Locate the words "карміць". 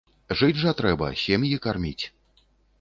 1.69-2.05